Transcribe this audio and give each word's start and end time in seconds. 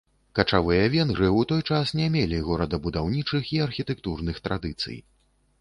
Качавыя 0.37 0.85
венгры 0.93 1.27
ў 1.27 1.41
той 1.51 1.61
час 1.75 1.93
не 2.01 2.07
мелі 2.15 2.39
горадабудаўнічых 2.47 3.53
і 3.59 3.63
архітэктурных 3.67 4.35
традыцый. 4.49 4.97